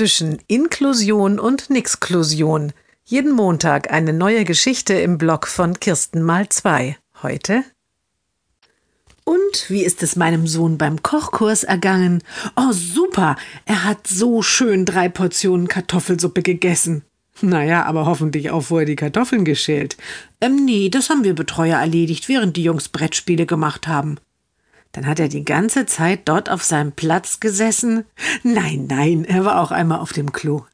zwischen 0.00 0.38
Inklusion 0.46 1.38
und 1.38 1.68
Nixklusion. 1.68 2.72
Jeden 3.04 3.32
Montag 3.32 3.92
eine 3.92 4.14
neue 4.14 4.46
Geschichte 4.46 4.94
im 4.94 5.18
Blog 5.18 5.46
von 5.46 5.78
Kirsten 5.78 6.22
mal 6.22 6.48
zwei. 6.48 6.96
Heute 7.22 7.64
und 9.24 9.68
wie 9.68 9.84
ist 9.84 10.02
es 10.02 10.16
meinem 10.16 10.46
Sohn 10.46 10.78
beim 10.78 11.02
Kochkurs 11.02 11.64
ergangen? 11.64 12.22
Oh, 12.56 12.72
super! 12.72 13.36
Er 13.66 13.84
hat 13.84 14.06
so 14.06 14.40
schön 14.40 14.86
drei 14.86 15.10
Portionen 15.10 15.68
Kartoffelsuppe 15.68 16.40
gegessen. 16.40 17.04
Naja, 17.42 17.84
aber 17.84 18.06
hoffentlich 18.06 18.50
auch 18.50 18.62
vorher 18.62 18.86
die 18.86 18.96
Kartoffeln 18.96 19.44
geschält. 19.44 19.98
Ähm, 20.40 20.64
nee, 20.64 20.88
das 20.88 21.10
haben 21.10 21.24
wir 21.24 21.34
Betreuer 21.34 21.78
erledigt, 21.78 22.26
während 22.30 22.56
die 22.56 22.64
Jungs 22.64 22.88
Brettspiele 22.88 23.44
gemacht 23.44 23.86
haben. 23.86 24.16
Dann 24.92 25.06
hat 25.06 25.20
er 25.20 25.28
die 25.28 25.44
ganze 25.44 25.86
Zeit 25.86 26.28
dort 26.28 26.50
auf 26.50 26.64
seinem 26.64 26.92
Platz 26.92 27.40
gesessen? 27.40 28.04
Nein, 28.42 28.86
nein, 28.88 29.24
er 29.24 29.44
war 29.44 29.60
auch 29.60 29.70
einmal 29.70 29.98
auf 29.98 30.12
dem 30.12 30.32
Klo. 30.32 30.64